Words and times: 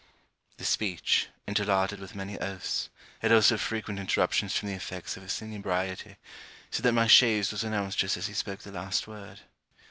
This 0.57 0.67
speech, 0.69 1.27
interlarded 1.45 1.99
with 1.99 2.15
many 2.15 2.35
oaths, 2.39 2.89
had 3.19 3.31
also 3.31 3.55
frequent 3.55 3.99
interruptions 3.99 4.57
from 4.57 4.67
the 4.67 4.73
effects 4.73 5.15
of 5.15 5.21
his 5.21 5.39
inebriety, 5.43 6.15
so 6.71 6.81
that 6.81 6.93
my 6.93 7.05
chaise 7.05 7.51
was 7.51 7.63
announced 7.63 7.99
just 7.99 8.17
as 8.17 8.25
he 8.25 8.33
spoke 8.33 8.61
the 8.61 8.71
last 8.71 9.05
word. 9.07 9.41